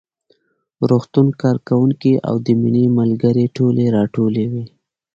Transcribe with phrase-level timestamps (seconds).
[0.89, 4.65] روغتون کارکوونکي او د مينې ملګرې ټولې راټولې وې